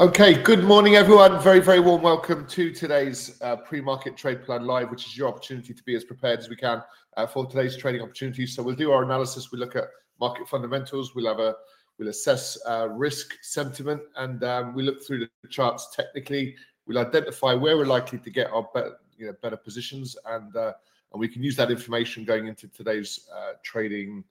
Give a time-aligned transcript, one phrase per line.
[0.00, 1.40] Okay, good morning, everyone.
[1.40, 5.72] Very, very warm welcome to today's uh, pre-market trade plan live, which is your opportunity
[5.72, 6.82] to be as prepared as we can
[7.16, 8.56] uh, for today's trading opportunities.
[8.56, 9.52] So we'll do our analysis.
[9.52, 9.84] We look at
[10.18, 11.14] market fundamentals.
[11.14, 11.54] We'll have a
[11.96, 16.56] we'll assess uh, risk sentiment, and um, we look through the charts technically.
[16.88, 20.72] We'll identify where we're likely to get our better, you know, better positions, and uh,
[21.12, 24.24] and we can use that information going into today's uh, trading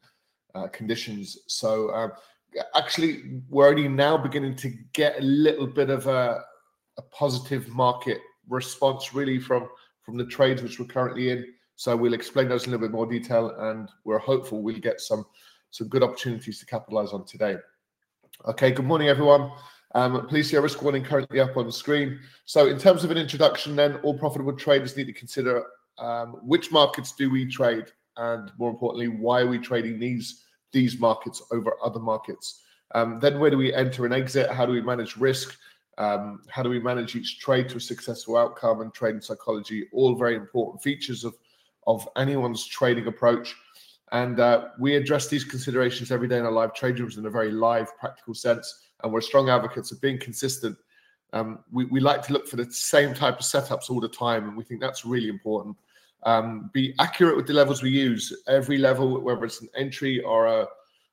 [0.55, 1.37] uh, conditions.
[1.47, 2.11] So um,
[2.75, 6.43] actually we're only now beginning to get a little bit of a,
[6.97, 9.67] a positive market response really from
[10.03, 11.45] from the trades which we're currently in.
[11.75, 15.01] So we'll explain those in a little bit more detail, and we're hopeful we'll get
[15.01, 15.25] some
[15.71, 17.57] some good opportunities to capitalize on today.
[18.45, 19.51] Okay, good morning, everyone.
[19.95, 22.19] Um, please see our risk warning currently up on the screen.
[22.45, 25.63] So, in terms of an introduction, then all profitable traders need to consider
[25.97, 27.85] um, which markets do we trade,
[28.17, 32.63] and more importantly, why are we trading these these markets over other markets.
[32.93, 34.51] Um, then where do we enter and exit?
[34.51, 35.57] How do we manage risk?
[35.97, 39.87] Um, how do we manage each trade to a successful outcome and trading psychology?
[39.93, 41.35] All very important features of,
[41.87, 43.55] of anyone's trading approach.
[44.11, 47.31] And uh, we address these considerations every day in our live trade rooms in a
[47.31, 48.87] very live, practical sense.
[49.03, 50.77] And we're strong advocates of being consistent.
[51.33, 54.47] Um, we, we like to look for the same type of setups all the time.
[54.47, 55.75] And we think that's really important.
[56.25, 58.31] Um, be accurate with the levels we use.
[58.47, 60.67] Every level, whether it's an entry or a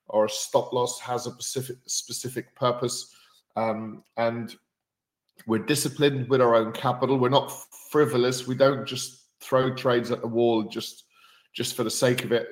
[0.08, 3.14] or a stop loss, has a specific specific purpose,
[3.56, 4.56] um, and
[5.46, 7.18] we're disciplined with our own capital.
[7.18, 7.52] We're not
[7.90, 8.46] frivolous.
[8.46, 11.04] We don't just throw trades at the wall just
[11.54, 12.48] just for the sake of it.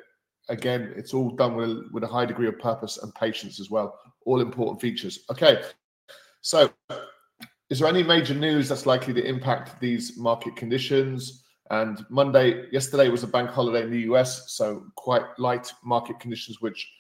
[0.49, 3.99] Again, it's all done with, with a high degree of purpose and patience as well.
[4.25, 5.21] All important features.
[5.31, 5.63] Okay,
[6.41, 6.73] so
[7.71, 11.45] is there any major news that's likely to impact these market conditions?
[11.71, 16.61] And Monday, yesterday was a bank holiday in the US, so quite light market conditions,
[16.61, 16.91] which,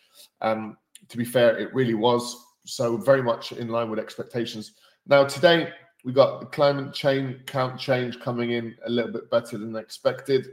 [0.43, 0.77] um,
[1.09, 2.45] to be fair, it really was.
[2.65, 4.73] So very much in line with expectations.
[5.07, 5.73] Now today
[6.05, 10.47] we got the claimant chain count change coming in a little bit better than expected.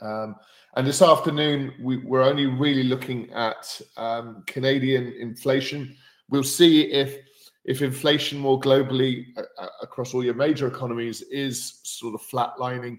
[0.00, 0.36] Um,
[0.76, 5.96] and this afternoon we, we're only really looking at um, Canadian inflation.
[6.28, 7.18] We'll see if
[7.64, 12.98] if inflation more globally uh, uh, across all your major economies is sort of flatlining,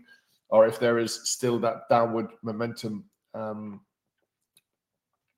[0.50, 3.82] or if there is still that downward momentum, um,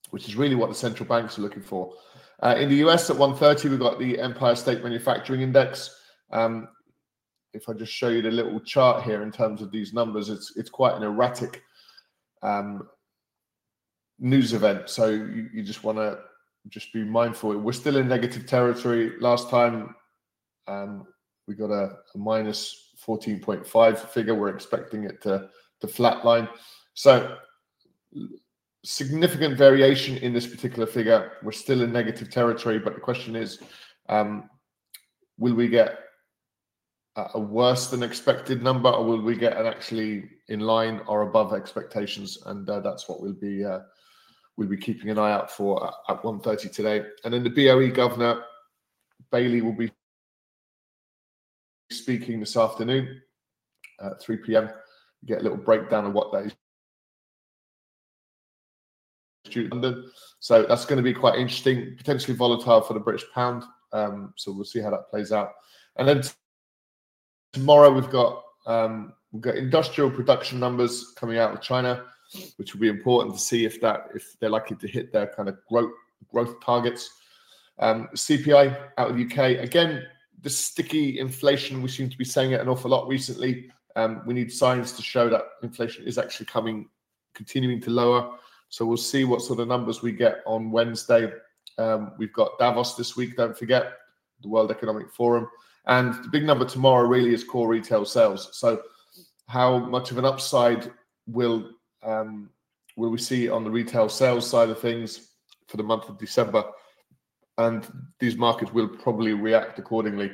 [0.09, 1.93] which is really what the central banks are looking for.
[2.41, 5.97] Uh, in the US at 130, we've got the Empire State Manufacturing Index.
[6.31, 6.67] Um,
[7.53, 10.57] if I just show you the little chart here in terms of these numbers, it's
[10.57, 11.61] it's quite an erratic
[12.41, 12.89] um,
[14.19, 14.89] news event.
[14.89, 16.19] So you, you just want to
[16.69, 17.57] just be mindful.
[17.57, 19.13] We're still in negative territory.
[19.19, 19.95] Last time
[20.67, 21.05] um,
[21.47, 24.35] we got a, a minus 14.5 figure.
[24.35, 25.49] We're expecting it to,
[25.81, 26.49] to flatline.
[26.93, 27.37] So
[28.83, 31.33] significant variation in this particular figure.
[31.41, 33.59] We're still in negative territory, but the question is,
[34.09, 34.49] um,
[35.37, 35.99] will we get
[37.15, 41.53] a worse than expected number, or will we get an actually in line or above
[41.53, 42.39] expectations?
[42.45, 43.79] And uh, that's what we'll be uh,
[44.57, 47.03] we'll be keeping an eye out for at, at 1.30 today.
[47.23, 48.43] And then the BOE governor,
[49.31, 49.91] Bailey, will be
[51.91, 53.21] speaking this afternoon
[54.01, 54.69] at 3 p.m.
[55.25, 56.53] get a little breakdown of what that is.
[59.55, 60.09] London.
[60.39, 63.63] So that's going to be quite interesting, potentially volatile for the British pound.
[63.91, 65.51] Um, so we'll see how that plays out.
[65.97, 66.23] And then
[67.51, 72.05] tomorrow we've got um, we've got industrial production numbers coming out of China
[72.57, 75.49] which will be important to see if that if they're likely to hit their kind
[75.49, 75.91] of growth
[76.31, 77.09] growth targets.
[77.79, 80.05] Um, CPI out of the UK again,
[80.41, 81.81] the sticky inflation.
[81.81, 83.71] We seem to be saying it an awful lot recently.
[83.95, 86.89] Um, we need signs to show that inflation is actually coming,
[87.33, 88.37] continuing to lower.
[88.69, 91.31] So we'll see what sort of numbers we get on Wednesday.
[91.77, 93.35] Um, we've got Davos this week.
[93.35, 93.93] Don't forget
[94.41, 95.47] the World Economic Forum,
[95.85, 98.49] and the big number tomorrow really is core retail sales.
[98.53, 98.81] So
[99.47, 100.91] how much of an upside
[101.27, 101.69] will
[102.03, 102.49] um,
[102.95, 105.29] will we see on the retail sales side of things
[105.67, 106.63] for the month of December?
[107.57, 107.87] And
[108.19, 110.31] these markets will probably react accordingly.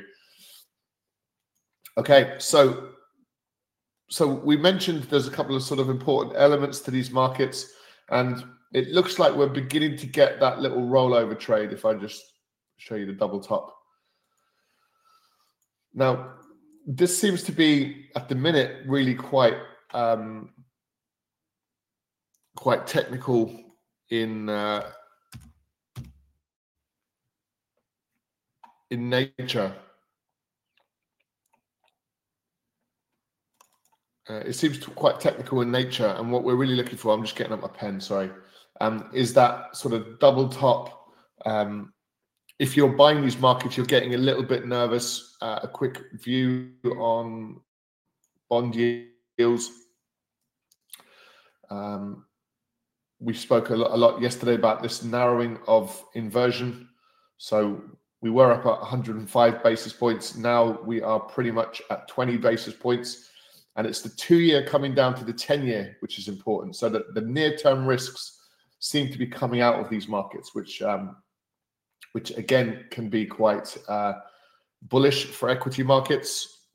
[1.98, 2.90] Okay, so
[4.08, 7.72] so we mentioned there's a couple of sort of important elements to these markets,
[8.08, 8.42] and
[8.72, 11.72] it looks like we're beginning to get that little rollover trade.
[11.72, 12.22] If I just
[12.78, 13.76] show you the double top.
[15.92, 16.32] Now,
[16.86, 19.56] this seems to be at the minute really quite
[19.92, 20.50] um,
[22.60, 23.50] quite technical
[24.10, 24.82] in uh,
[28.90, 29.72] in nature.
[34.28, 37.34] Uh, it seems quite technical in nature, and what we're really looking for, I'm just
[37.34, 38.30] getting up my pen, sorry,
[38.82, 41.12] um, is that sort of double top
[41.46, 41.94] um,
[42.58, 45.38] if you're buying these markets, you're getting a little bit nervous.
[45.40, 47.58] Uh, a quick view on
[48.50, 49.70] bond yields.
[51.70, 52.26] Um,
[53.20, 56.88] we spoke a lot, a lot, yesterday about this narrowing of inversion.
[57.36, 57.82] So
[58.22, 60.36] we were up at 105 basis points.
[60.36, 63.28] Now we are pretty much at 20 basis points.
[63.76, 66.76] And it's the two year coming down to the 10 year, which is important.
[66.76, 68.38] So that the near term risks
[68.80, 71.16] seem to be coming out of these markets, which, um,
[72.12, 74.14] which again can be quite uh,
[74.82, 76.66] bullish for equity markets.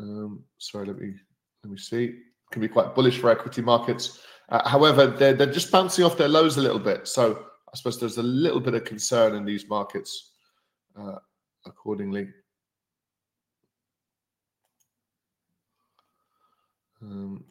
[0.00, 1.14] Um, sorry, let me
[1.62, 2.14] let me see.
[2.50, 4.20] Can be quite bullish for equity markets.
[4.52, 7.08] Uh, however, they're they're just bouncing off their lows a little bit.
[7.08, 10.32] So I suppose there's a little bit of concern in these markets
[10.96, 11.16] uh,
[11.64, 12.28] accordingly.
[17.00, 17.42] Um,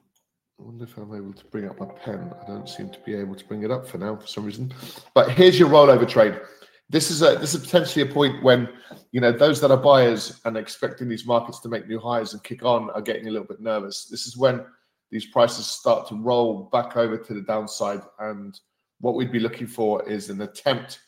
[0.60, 2.32] I wonder if I'm able to bring up my pen.
[2.40, 4.72] I don't seem to be able to bring it up for now for some reason.
[5.16, 6.40] But here's your rollover trade.
[6.88, 8.70] This is a this is potentially a point when
[9.12, 12.44] you know those that are buyers and expecting these markets to make new highs and
[12.44, 14.06] kick on are getting a little bit nervous.
[14.06, 14.64] This is when
[15.12, 18.60] these prices start to roll back over to the downside, and
[19.00, 21.00] what we'd be looking for is an attempt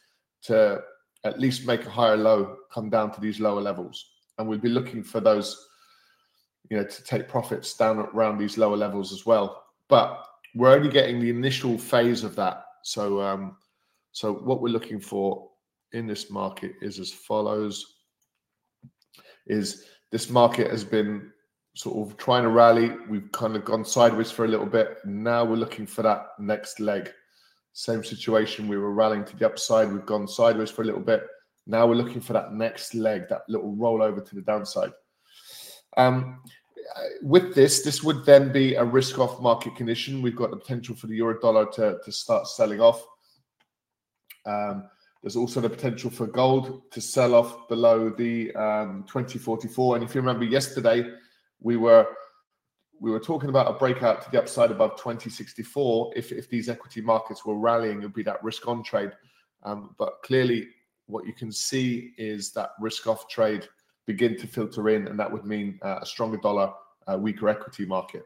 [0.44, 0.82] to
[1.24, 4.70] at least make a higher low come down to these lower levels, and we'd be
[4.70, 5.70] looking for those
[6.70, 9.64] you know, to take profits down around these lower levels as well.
[9.90, 12.64] But we're only getting the initial phase of that.
[12.84, 13.58] So, um,
[14.12, 15.50] so what we're looking for
[15.92, 17.86] in this market is as follows:
[19.48, 21.32] is this market has been
[21.76, 22.92] sort of trying to rally.
[23.10, 24.98] We've kind of gone sideways for a little bit.
[25.06, 27.12] Now we're looking for that next leg.
[27.74, 28.68] Same situation.
[28.68, 29.92] We were rallying to the upside.
[29.92, 31.24] We've gone sideways for a little bit.
[31.66, 34.92] Now we're looking for that next leg, that little rollover to the downside.
[35.98, 36.42] Um,
[37.22, 40.22] with this, this would then be a risk off market condition.
[40.22, 43.04] We've got the potential for the euro dollar to, to start selling off.
[44.46, 44.90] Um,
[45.22, 49.96] there's also the potential for gold to sell off below the um, 2044.
[49.96, 51.10] And if you remember yesterday,
[51.64, 52.06] we were
[53.00, 56.14] we were talking about a breakout to the upside above 2064.
[56.16, 59.12] If if these equity markets were rallying, it would be that risk on trade.
[59.64, 60.68] Um, but clearly,
[61.08, 63.68] what you can see is that risk off trade
[64.06, 66.72] begin to filter in, and that would mean uh, a stronger dollar,
[67.08, 68.26] a weaker equity market.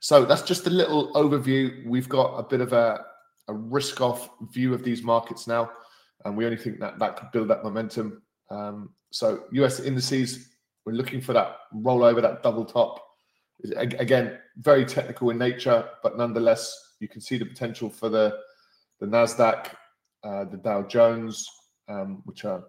[0.00, 1.84] So that's just a little overview.
[1.86, 3.04] We've got a bit of a,
[3.48, 5.70] a risk off view of these markets now,
[6.24, 8.22] and we only think that that could build that momentum.
[8.50, 10.55] Um, so US indices,
[10.86, 13.02] we're looking for that rollover, that double top.
[13.76, 18.38] Again, very technical in nature, but nonetheless, you can see the potential for the
[19.00, 19.74] the Nasdaq,
[20.24, 21.46] uh, the Dow Jones,
[21.88, 22.64] um, which are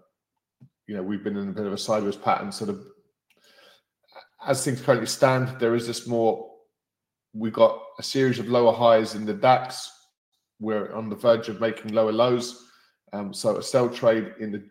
[0.88, 2.52] you know we've been in a bit of a sideways pattern.
[2.52, 2.84] Sort of
[4.46, 6.50] as things currently stand, there is this more.
[7.34, 9.92] We've got a series of lower highs in the DAX.
[10.60, 12.66] We're on the verge of making lower lows.
[13.14, 14.64] Um, so a sell trade in the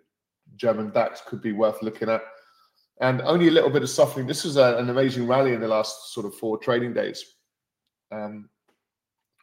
[0.57, 2.23] German DAX could be worth looking at.
[3.01, 4.27] And only a little bit of softening.
[4.27, 7.35] This was a, an amazing rally in the last sort of four trading days,
[8.11, 8.49] um,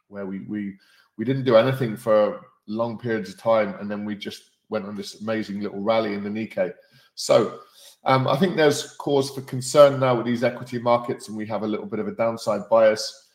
[0.08, 0.76] where we we
[1.16, 4.96] we didn't do anything for long periods of time, and then we just went on
[4.96, 6.72] this amazing little rally in the Nikkei.
[7.14, 7.60] So
[8.04, 11.62] um, I think there's cause for concern now with these equity markets, and we have
[11.62, 13.30] a little bit of a downside bias.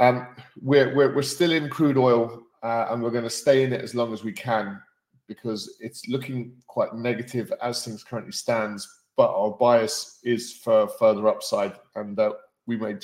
[0.00, 0.26] Um,
[0.60, 3.82] we're, we're, we're still in crude oil, uh, and we're going to stay in it
[3.82, 4.80] as long as we can
[5.30, 9.04] because it's looking quite negative as things currently stands.
[9.16, 12.32] But our bias is for further upside, and uh,
[12.66, 12.96] we may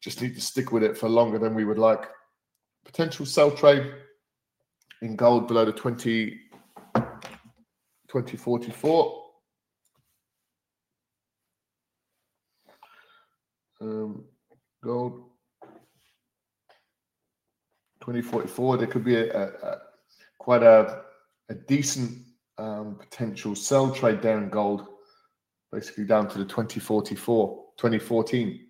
[0.00, 2.08] just need to stick with it for longer than we would like.
[2.86, 3.92] Potential sell trade
[5.02, 6.30] in gold below the 20,
[6.94, 9.22] 2044.
[13.82, 14.24] Um,
[14.82, 15.24] gold
[18.00, 18.78] 2044.
[18.78, 19.78] There could be a, a, a
[20.38, 21.04] quite a,
[21.48, 22.18] a decent
[22.58, 24.86] um, potential sell trade there in gold,
[25.72, 28.66] basically down to the 2044, 2014.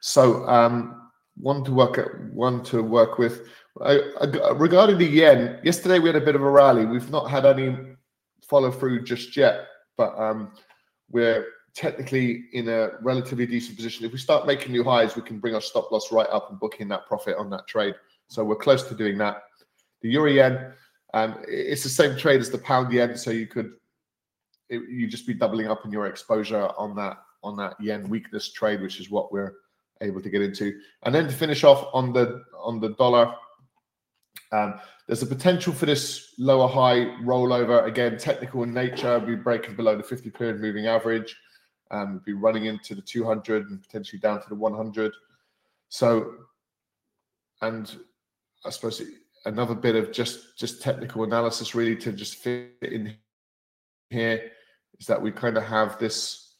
[0.00, 3.48] So um, one to work at, one to work with.
[3.82, 6.86] I, I, regarding the yen, yesterday we had a bit of a rally.
[6.86, 7.76] We've not had any
[8.42, 10.52] follow through just yet, but um,
[11.10, 14.04] we're technically in a relatively decent position.
[14.04, 16.58] If we start making new highs, we can bring our stop loss right up and
[16.58, 17.94] book in that profit on that trade.
[18.28, 19.42] So we're close to doing that.
[20.02, 20.72] The euro yen,
[21.14, 23.72] um, it's the same trade as the pound yen, so you could
[24.68, 28.80] you just be doubling up on your exposure on that on that yen weakness trade,
[28.80, 29.54] which is what we're
[30.00, 30.78] able to get into.
[31.02, 33.34] And then to finish off on the on the dollar,
[34.52, 37.84] um, there's a potential for this lower high rollover.
[37.86, 41.36] Again, technical in nature, be breaking below the 50 period moving average,
[41.90, 45.12] um, be running into the 200 and potentially down to the 100.
[45.88, 46.34] So,
[47.62, 47.92] and
[48.64, 49.02] I suppose
[49.46, 53.16] another bit of just just technical analysis really to just fit in
[54.10, 54.50] here
[54.98, 56.56] is that we kind of have this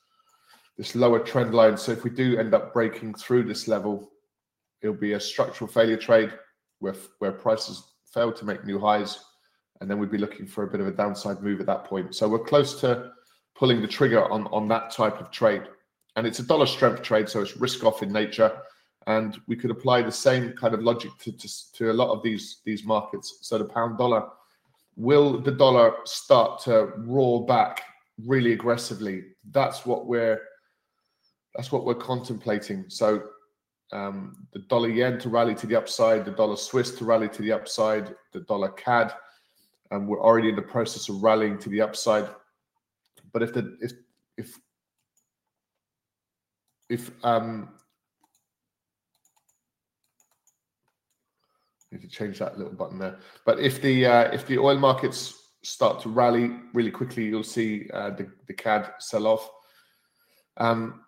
[0.78, 1.76] this lower trend line.
[1.76, 4.10] So if we do end up breaking through this level,
[4.80, 6.32] it'll be a structural failure trade
[6.78, 9.18] where where prices fail to make new highs,
[9.80, 12.14] and then we'd be looking for a bit of a downside move at that point.
[12.14, 13.12] So we're close to
[13.54, 15.62] pulling the trigger on on that type of trade,
[16.16, 18.62] and it's a dollar strength trade, so it's risk off in nature
[19.06, 22.22] and we could apply the same kind of logic to, to, to a lot of
[22.22, 23.38] these these markets.
[23.42, 24.28] So the pound dollar,
[24.96, 27.82] will the dollar start to roar back
[28.26, 29.24] really aggressively?
[29.50, 30.40] That's what we're
[31.54, 32.84] that's what we're contemplating.
[32.88, 33.22] So
[33.92, 37.42] um, the dollar yen to rally to the upside, the dollar Swiss to rally to
[37.42, 39.12] the upside, the dollar CAD,
[39.90, 42.28] and we're already in the process of rallying to the upside.
[43.32, 43.92] But if the if
[44.36, 44.58] if
[46.88, 47.70] if um,
[51.92, 53.18] need to change that little button there.
[53.44, 57.88] But if the uh, if the oil markets start to rally really quickly, you'll see
[57.92, 59.50] uh, the the CAD sell off.
[60.56, 61.02] Um,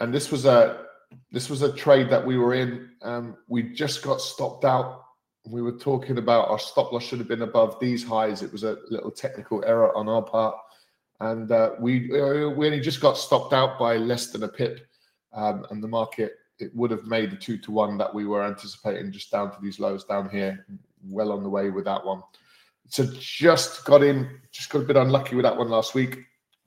[0.00, 0.86] and this was a
[1.30, 2.90] this was a trade that we were in.
[3.02, 5.02] Um, we just got stopped out.
[5.46, 8.42] We were talking about our stop loss should have been above these highs.
[8.42, 10.56] It was a little technical error on our part,
[11.20, 14.80] and uh, we we only just got stopped out by less than a pip,
[15.32, 18.44] um, and the market it would have made the two to one that we were
[18.44, 20.66] anticipating just down to these lows down here.
[21.06, 22.22] Well on the way with that one.
[22.88, 26.18] So just got in, just got a bit unlucky with that one last week.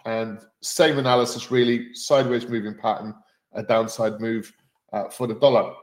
[0.06, 3.14] And same analysis, really sideways moving pattern,
[3.54, 4.52] a downside move
[4.94, 5.74] uh, for the dollar.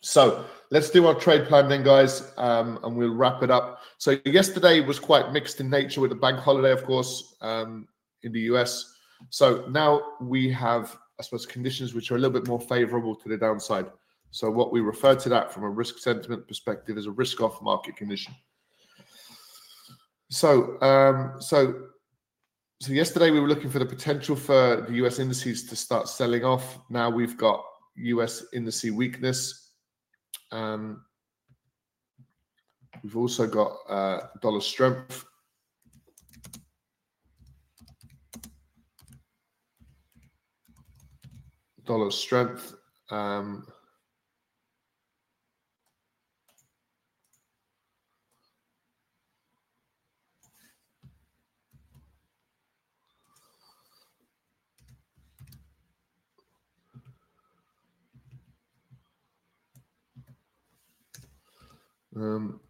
[0.00, 3.80] So let's do our trade plan then, guys, um, and we'll wrap it up.
[3.98, 7.88] So yesterday was quite mixed in nature with the bank holiday, of course, um,
[8.22, 8.94] in the US.
[9.30, 13.28] So now we have I suppose, conditions which are a little bit more favorable to
[13.28, 13.86] the downside.
[14.30, 17.60] So what we refer to that from a risk sentiment perspective is a risk off
[17.62, 18.34] market condition.
[20.30, 21.86] So, um, so,
[22.80, 26.44] so yesterday we were looking for the potential for the US indices to start selling
[26.44, 26.78] off.
[26.90, 27.64] Now we've got
[27.96, 29.72] US indice weakness.
[30.52, 31.02] Um,
[33.02, 35.24] we've also got uh, dollar strength.
[41.88, 42.74] Dollar strength.
[43.10, 43.66] Um,
[62.16, 62.60] um,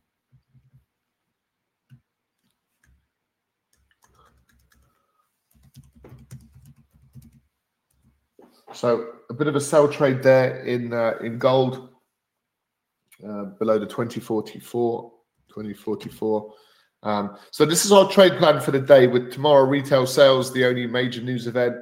[8.78, 11.88] So a bit of a sell trade there in uh, in gold
[13.28, 15.12] uh, below the 2044,
[15.48, 16.54] 2044.
[17.02, 20.64] Um, so this is our trade plan for the day with tomorrow retail sales, the
[20.64, 21.74] only major news event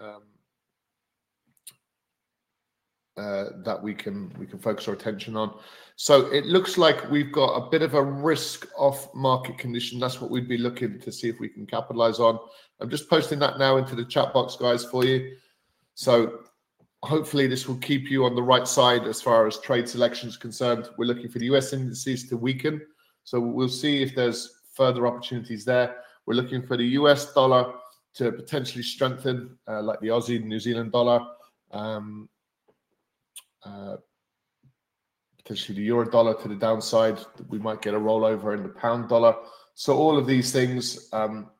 [0.00, 0.22] um,
[3.16, 5.58] uh, that we can we can focus our attention on.
[5.96, 9.98] So it looks like we've got a bit of a risk off market condition.
[9.98, 12.38] That's what we'd be looking to see if we can capitalize on.
[12.78, 15.34] I'm just posting that now into the chat box, guys, for you.
[15.94, 16.40] So
[17.02, 20.36] hopefully this will keep you on the right side as far as trade selection is
[20.36, 20.88] concerned.
[20.96, 22.80] We're looking for the US indices to weaken.
[23.24, 25.96] So we'll see if there's further opportunities there.
[26.26, 27.74] We're looking for the US dollar
[28.14, 31.20] to potentially strengthen, uh, like the Aussie and New Zealand dollar.
[31.72, 32.28] Um,
[33.64, 33.96] uh,
[35.38, 37.18] potentially the euro dollar to the downside.
[37.48, 39.34] We might get a rollover in the pound dollar.
[39.74, 41.50] So all of these things um,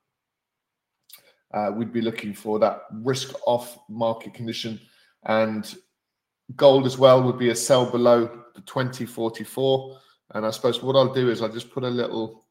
[1.55, 4.81] uh, we'd be looking for that risk off market condition.
[5.25, 5.73] And
[6.57, 9.99] gold as well would be a sell below the 2044.
[10.35, 12.45] And I suppose what I'll do is I'll just put a little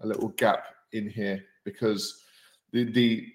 [0.00, 2.22] a little gap in here because
[2.72, 3.26] the the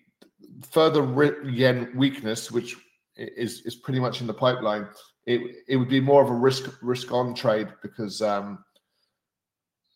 [0.70, 2.76] further yen weakness, which
[3.16, 4.88] is is pretty much in the pipeline,
[5.26, 8.64] it it would be more of a risk risk on trade because um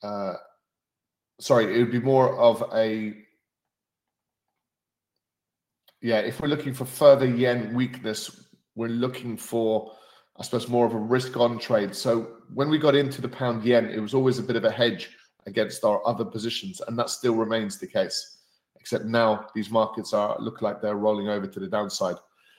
[0.02, 0.34] uh
[1.40, 3.23] sorry, it would be more of a
[6.04, 8.46] yeah, if we're looking for further yen weakness,
[8.76, 9.94] we're looking for,
[10.38, 11.96] I suppose, more of a risk on trade.
[11.96, 14.70] So when we got into the pound yen, it was always a bit of a
[14.70, 15.12] hedge
[15.46, 18.40] against our other positions, and that still remains the case.
[18.76, 22.18] Except now these markets are look like they're rolling over to the downside.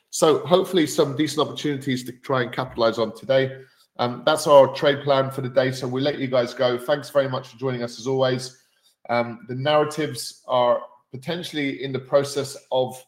[0.09, 3.61] So hopefully some decent opportunities to try and capitalize on today.
[3.99, 5.71] Um, that's our trade plan for the day.
[5.71, 6.78] So we'll let you guys go.
[6.78, 8.63] Thanks very much for joining us as always.
[9.11, 10.80] Um, the narratives are
[11.13, 13.04] potentially in the process of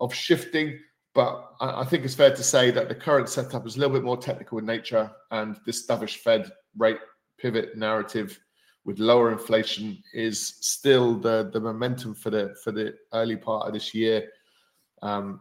[0.00, 0.78] of shifting.
[1.14, 4.04] But I, think it's fair to say that the current setup is a little bit
[4.04, 6.98] more technical in nature, and this dovish Fed rate
[7.38, 8.38] pivot narrative
[8.84, 13.72] with lower inflation is still the the momentum for the for the early part of
[13.72, 14.28] this year.
[15.02, 15.40] Um,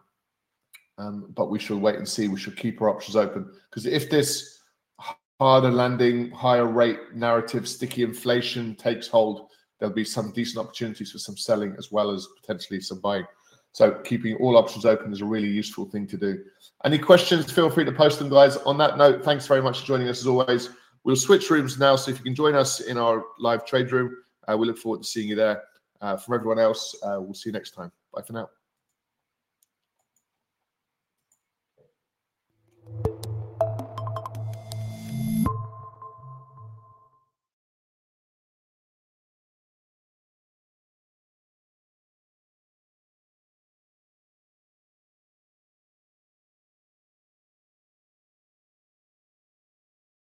[0.97, 2.29] um, but we should wait and see.
[2.29, 4.59] We should keep our options open because if this
[5.39, 11.19] harder landing, higher rate narrative, sticky inflation takes hold, there'll be some decent opportunities for
[11.19, 13.25] some selling as well as potentially some buying.
[13.75, 16.41] So keeping all options open is a really useful thing to do.
[16.85, 17.51] Any questions?
[17.51, 18.55] Feel free to post them, guys.
[18.55, 20.69] On that note, thanks very much for joining us as always.
[21.03, 24.15] We'll switch rooms now, so if you can join us in our live trade room,
[24.47, 25.61] uh, we look forward to seeing you there.
[25.99, 27.91] Uh, from everyone else, uh, we'll see you next time.
[28.13, 28.49] Bye for now.